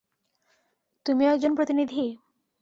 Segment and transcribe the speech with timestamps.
[1.05, 2.05] তুমিও একজন প্রতিনিধি?